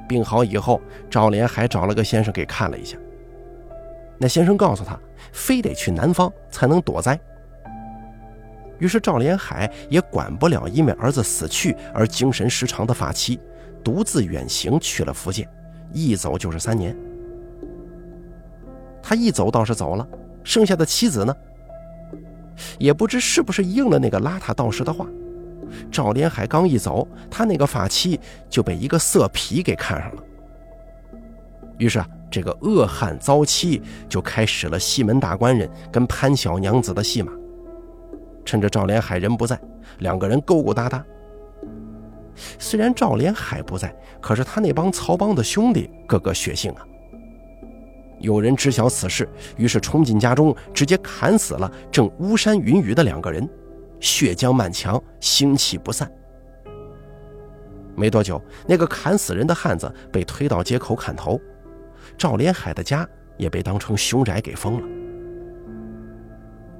[0.08, 2.98] 病好以后，赵连海找了个先生给看了一下。
[4.20, 5.00] 那先生告诉他，
[5.32, 7.20] 非得去南方才能躲灾。
[8.80, 13.40] 于是赵连海也管不了因为儿子死去而精神失常的发妻，
[13.84, 15.48] 独自远行去了福建，
[15.92, 16.96] 一走就是三年。
[19.02, 20.08] 他一走倒是走了，
[20.44, 21.36] 剩下的妻子呢？
[22.78, 25.08] 也不知是不是应了那个邋遢道士的话，
[25.90, 30.24] 赵连海刚一走，他那个发妻就被一个色皮给看上了。
[31.78, 37.32] 于是啊，这个恶汉遭妻就开始了西门大官人跟潘小娘子的戏码。
[38.44, 39.60] 趁着赵连海人不在，
[40.00, 41.04] 两个人勾勾搭搭。
[42.58, 46.86] 虽然赵连海不在，可是他那帮曹帮的兄弟个个血性啊。
[48.20, 53.48] 有人知晓此事，于是冲进家中，直接砍死了正巫山云雨的两个人，
[54.00, 56.12] 血浆漫墙，腥气不散。
[57.96, 61.40] 没多久，那个砍死人的汉子被推到街口砍头，
[62.18, 64.88] 赵连海的家也被当成凶宅给封了。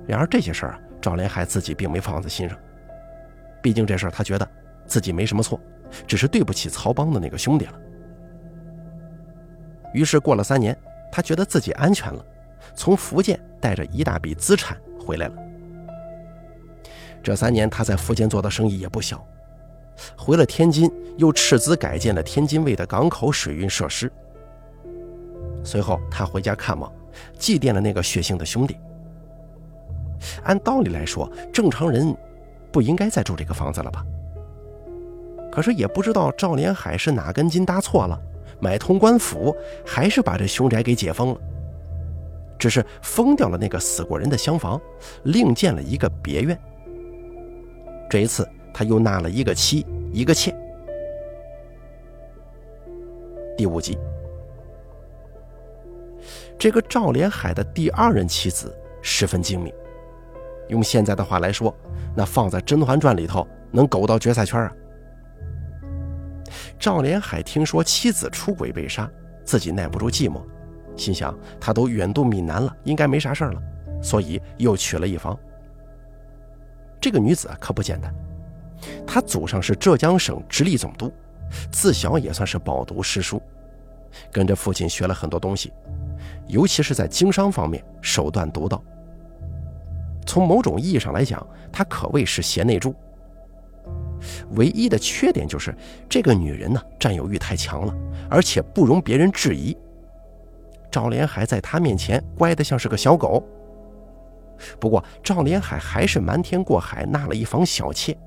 [0.08, 0.80] 然而这些事儿啊。
[1.02, 2.60] 赵连海自己并没放在心上，
[3.62, 4.46] 毕竟这事儿他觉得
[4.90, 5.58] 自己没什么错，
[6.06, 7.74] 只是对不起曹帮的那个兄弟了。
[9.94, 10.78] 于是过了三年，
[11.12, 12.26] 他觉得自己安全了，
[12.76, 15.36] 从福建带着一大笔资产回来了。
[17.22, 19.24] 这三年他在福建做的生意也不小，
[20.18, 24.12] 回了天津又斥资改建了天津卫的港口水运设施。
[25.64, 26.92] 随后他回家看望，
[27.38, 28.78] 祭奠了那个血性的兄弟。
[30.44, 32.16] 按道理来说，正常人
[32.72, 34.06] 不应该再住这个房子了吧？
[35.60, 38.18] 可是也不知道赵连海是哪根筋搭错了，
[38.62, 39.54] 买通官府，
[39.86, 41.38] 还是把这凶宅给解封了。
[42.58, 44.80] 只是封掉了那个死过人的厢房，
[45.24, 46.58] 另建了一个别院。
[48.10, 50.56] 这一次，他又纳了一个妻，一个妾。
[53.58, 53.98] 第五集，
[56.58, 59.74] 这个赵连海的第二任妻子十分精明，
[60.70, 61.76] 用现在的话来说，
[62.16, 64.74] 那放在《甄嬛传》里头能苟到决赛圈啊。
[66.80, 69.10] 赵连海听说妻子出轨被杀，
[69.44, 70.42] 自己耐不住寂寞，
[70.96, 73.62] 心想他都远渡闽南了，应该没啥事了，
[74.02, 75.38] 所以又娶了一房。
[77.02, 78.16] 这个女子可不简单，
[79.06, 81.12] 她祖上是浙江省直隶总督，
[81.70, 83.42] 自小也算是饱读诗书，
[84.32, 85.74] 跟着父亲学了很多东西，
[86.48, 88.82] 尤其是在经商方面手段独到。
[90.26, 92.96] 从某种意义上来讲，她可谓是贤内助。
[94.52, 95.76] 唯一的缺点就是
[96.08, 97.96] 这个女人呢，占有欲太强了，
[98.30, 99.76] 而且不容别人质疑。
[100.92, 103.44] 赵连海在她面前乖得像是个小狗。
[104.80, 108.18] 不过赵连海还是瞒天过海纳了一房小妾。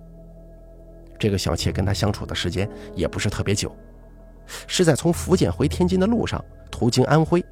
[1.18, 3.70] 这个小妾跟他相处的时间也不是特别久，
[4.66, 7.44] 是在从福建回天津的路上，途经安徽，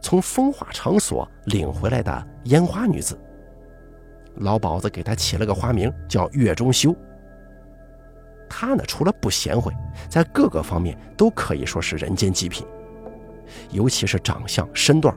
[0.00, 3.16] 从风化场所领回来的烟花女子。
[4.36, 6.96] 老鸨子给她起了个花名叫月中修。
[8.54, 9.72] 他呢，除了不贤惠，
[10.10, 12.66] 在各个方面都可以说是人间极品，
[13.70, 15.16] 尤其是长相身段，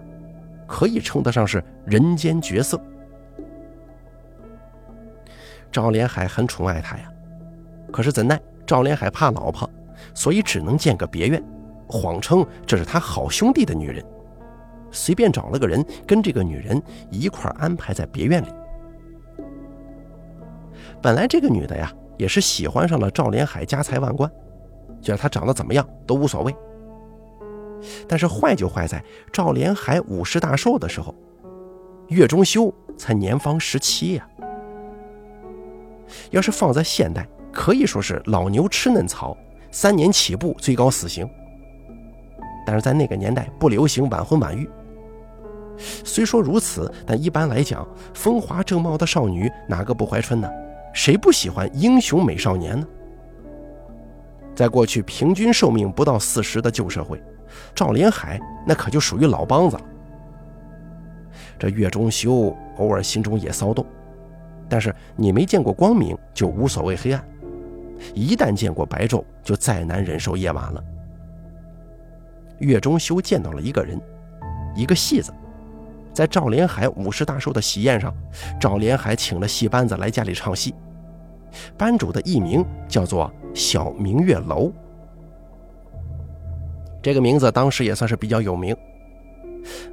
[0.65, 2.79] 可以称得上是人间绝色。
[5.69, 7.11] 赵连海很宠爱她呀，
[7.91, 9.69] 可是怎奈赵连海怕老婆，
[10.13, 11.43] 所以只能建个别院，
[11.89, 14.01] 谎称这是他好兄弟的女人，
[14.91, 16.81] 随便找了个人跟这个女人
[17.11, 18.47] 一块安排在别院里。
[21.01, 21.91] 本来这个女的呀。
[22.17, 24.29] 也是喜欢上了赵连海，家财万贯，
[25.01, 26.55] 觉得他长得怎么样都无所谓。
[28.07, 31.13] 但是坏就坏在赵连海五十大寿的时候，
[32.07, 34.27] 岳中修才年方十七呀。
[36.31, 39.35] 要是放在现代，可以说是老牛吃嫩草，
[39.71, 41.29] 三年起步最高死刑。
[42.65, 44.67] 但是在那个年代不流行晚婚晚育。
[45.77, 50.49] 虽说如此，但一般来讲，风华正茂的少女哪个不怀春呢？
[50.95, 52.87] 谁不喜欢英雄美少年呢？
[54.55, 57.21] 在过去平均寿命不到四十的旧社会，
[57.75, 59.83] 赵连海那可就属于老梆子了。
[61.59, 63.85] 这岳中修偶尔心中也骚动，
[64.69, 67.21] 但是你没见过光明就无所谓黑暗，
[68.13, 70.81] 一旦见过白昼就再难忍受夜晚了。
[72.59, 73.99] 岳中修见到了一个人，
[74.73, 75.33] 一个戏子。
[76.13, 78.15] 在赵连海五十大寿的喜宴上，
[78.57, 80.73] 赵连海请了戏班子来家里唱戏。
[81.77, 84.71] 班主的艺名叫做小明月楼，
[87.01, 88.75] 这个名字当时也算是比较有名。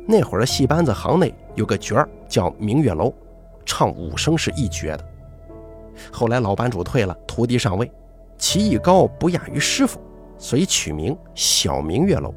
[0.07, 3.13] 那会儿的戏班子行内有个角儿叫明月楼，
[3.65, 5.05] 唱武声是一绝的。
[6.11, 7.91] 后来老班主退了，徒弟上位，
[8.37, 10.01] 棋艺高不亚于师傅，
[10.37, 12.35] 所以取名小明月楼。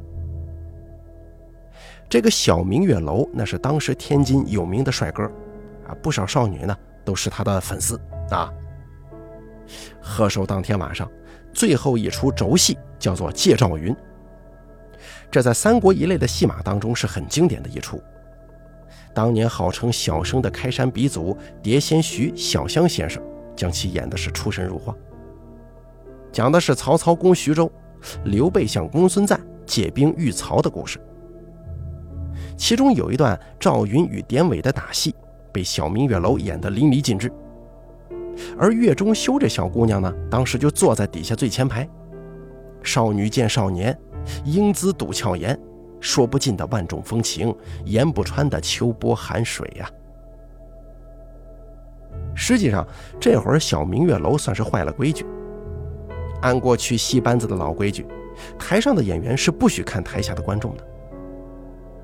[2.08, 5.24] 这个小明月楼，那是当时天津有名的帅哥，
[5.88, 8.00] 啊，不少少女呢都是他的粉丝
[8.30, 8.54] 啊。
[10.02, 11.10] 贺寿当天晚上，
[11.54, 13.94] 最后一出轴戏叫做《借赵云》，
[15.32, 18.02] 这在三国一类的戏码当中是很经典的一出。
[19.14, 23.24] 当年号称小生的开山鼻祖蝶仙徐小香先生，
[23.56, 24.94] 将其演的是出神入化。
[26.32, 27.72] 讲的是曹操攻徐州，
[28.26, 31.00] 刘备向公孙瓒借兵御曹的故事。
[32.58, 35.16] 其中有一段赵云与典韦的打戏，
[35.54, 37.32] 被小明月楼演得淋漓尽致。
[38.58, 41.88] 而月中修这小姑娘呢，当时就坐在底下最前排。
[42.84, 43.98] 少女见少年，
[44.44, 45.58] 英姿笃俏颜，
[46.00, 47.56] 说不尽的万种风情，
[47.86, 49.90] 言不穿的秋波寒水呀。
[52.36, 52.86] 实际上，
[53.20, 55.26] 这会儿小明月楼算是坏了规矩。
[56.42, 58.06] 按过去戏班子的老规矩，
[58.60, 60.86] 台上的演员是不许看台下的观众的。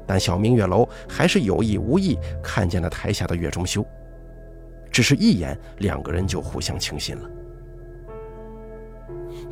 [0.08, 3.86] 但小明月楼还是有意无意看见了台下的月中修，
[4.92, 7.30] 只是一眼，两个人就互相倾心了。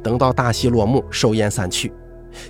[0.04, 1.94] 等到大戏落幕，寿宴散去，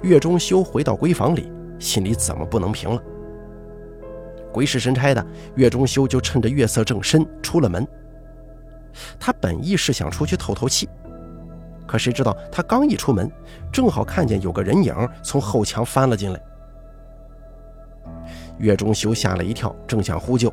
[0.01, 3.01] 月中修回到闺房里，心里怎么不能平了？
[4.51, 5.25] 鬼使神差的，
[5.55, 7.87] 月中修就趁着月色正深出了门。
[9.19, 10.89] 他本意是想出去透透气，
[11.87, 13.31] 可谁知道他刚一出门，
[13.71, 16.41] 正好看见有个人影从后墙翻了进来。
[18.57, 20.51] 岳中修吓了一跳，正想呼救，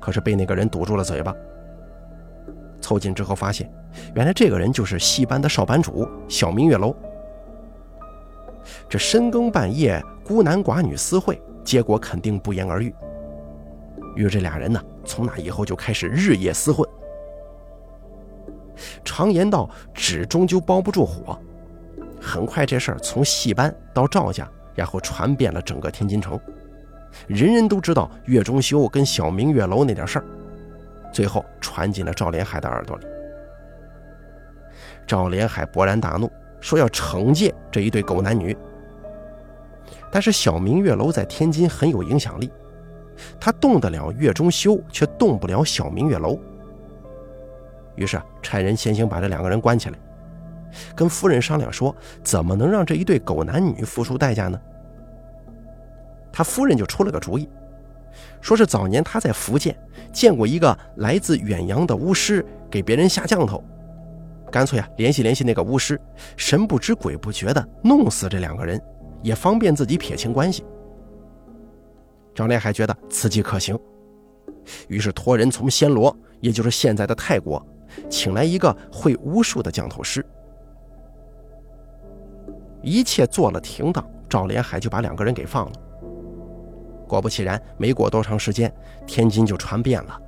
[0.00, 1.34] 可是被那个人堵住了嘴巴。
[2.84, 3.72] 凑近之后发现，
[4.14, 6.94] 原来这个人就是戏班的少班主小明月楼。
[8.90, 12.94] 这深更半夜孤男寡女私会，结果肯定不言而喻。
[14.14, 16.86] 于是这俩人呢，从那以后就开始日夜厮混。
[19.02, 21.38] 常言道，纸终究包不住火。
[22.20, 26.38] 很快这事儿从戏班到赵家，然后传遍了整个天津城。
[27.28, 30.24] 人人都知道月中修跟小明月楼那点事儿，
[31.14, 33.06] 最后传进了赵连海的耳朵里。
[35.06, 38.56] 赵连海勃然大怒，说要惩戒这一对狗男女。
[40.10, 42.50] 但是小明月楼在天津很有影响力，
[43.38, 46.38] 他动得了月中修，却动不了小明月楼。
[47.94, 49.98] 于是啊差人先行把这两个人关起来，
[50.96, 51.94] 跟夫人商量说，
[52.24, 54.60] 怎么能让这一对狗男女付出代价呢？
[56.32, 57.48] 他夫人就出了个主意，
[58.44, 59.74] 说是早年他在福建
[60.12, 63.64] 见过一个来自远洋的巫师给别人下降头，
[64.52, 65.98] 干脆啊联系联系那个巫师，
[66.36, 68.78] 神不知鬼不觉的弄死这两个人，
[69.22, 70.62] 也方便自己撇清关系。
[72.34, 73.80] 张连海觉得此计可行，
[74.88, 77.66] 于是托人从暹罗，也就是现在的泰国，
[78.10, 80.22] 请来一个会巫术的降头师。
[82.82, 85.72] 一切做了停当，赵连海就把两个人给放了。
[87.06, 88.72] 果不其然，没过多长时间，
[89.06, 90.20] 天津就传遍了，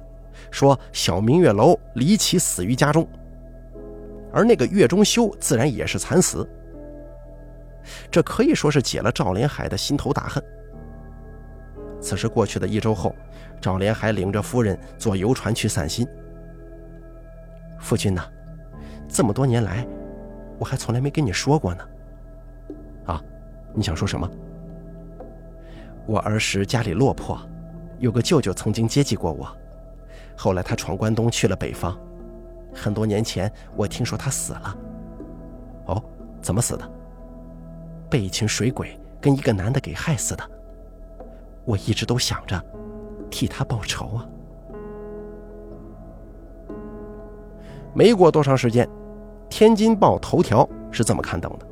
[0.51, 3.07] 说小明月楼离奇死于家中，
[4.33, 6.49] 而那个月中修自然也是惨死。
[8.11, 10.43] 这可以说是解了赵连海的心头大恨。
[12.01, 13.15] 此事过去的一周后，
[13.61, 16.07] 赵连海领着夫人坐游船去散心。
[17.79, 18.25] 夫君呐，
[19.09, 19.87] 这么多年来，
[20.59, 21.85] 我还从来没跟你说过呢。
[23.07, 23.23] 啊，
[23.73, 24.29] 你想说什么？
[26.07, 27.37] 我儿时家里落魄，
[27.99, 29.49] 有个舅舅曾经接济过我，
[30.37, 31.99] 后来他闯关东去了北方，
[32.73, 34.77] 很多年前我听说他死了。
[35.87, 36.03] 哦，
[36.41, 36.89] 怎么死的？
[38.09, 40.51] 被一群水鬼跟一个男的给害死的。
[41.65, 42.65] 我一直都想着
[43.29, 44.27] 替他报仇啊。
[47.93, 48.87] 没过多长时间，
[49.49, 51.67] 《天津报》头条是这么刊登的：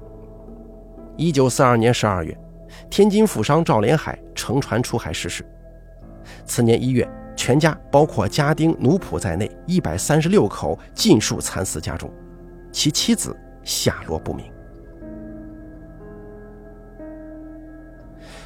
[1.16, 2.36] 一九四二年十二月。
[2.94, 5.44] 天津富商赵连海乘船出海逝世。
[6.44, 12.08] 次年一月，全家包括家丁、奴仆在内一百三十六口尽数惨死家中，
[12.70, 14.46] 其妻子下落不明。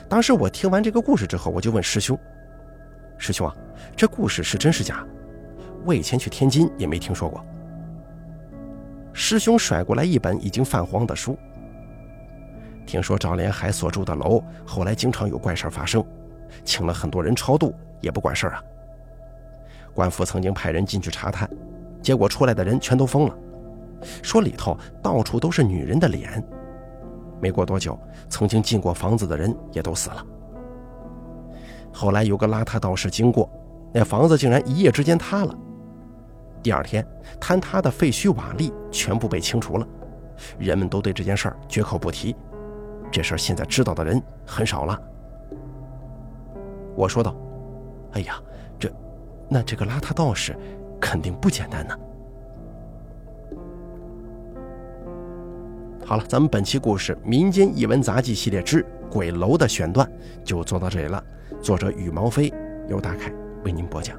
[0.08, 2.18] 当时我听完这个故事之后，我就问师兄
[3.20, 3.54] ：“师兄啊，
[3.94, 5.06] 这故事是真是假？
[5.84, 7.44] 我以前去天津也没听说过。”
[9.12, 11.38] 师兄甩过来一本已经泛黄的书。
[12.88, 16.02] 听说赵连海所住的楼后来经常有怪事发生，
[16.64, 18.64] 请了很多人超度也不管事儿啊。
[19.92, 21.46] 官府曾经派人进去查探，
[22.00, 23.34] 结果出来的人全都疯了，
[24.22, 26.42] 说里头到处都是女人的脸。
[27.42, 27.96] 没过多久，
[28.30, 30.26] 曾经进过房子的人也都死了。
[31.92, 33.50] 后来有个邋遢道士经过，
[33.92, 35.54] 那房子竟然一夜之间塌了。
[36.62, 37.06] 第二天，
[37.38, 39.86] 坍塌的废墟瓦砾全部被清除了，
[40.58, 42.34] 人们都对这件事儿绝口不提。
[43.10, 45.00] 这事儿现在知道的人很少了。
[46.94, 47.34] 我说道
[48.12, 48.40] ：“哎呀，
[48.78, 48.92] 这，
[49.48, 50.56] 那这个邋遢道士
[51.00, 51.94] 肯定不简单呢。”
[56.04, 60.10] 好了，咱们本期故事《民间异闻杂记》系列之鬼楼的选段
[60.42, 61.22] 就做到这里了。
[61.60, 62.52] 作者羽毛飞，
[62.88, 63.32] 由大凯
[63.64, 64.18] 为您播讲。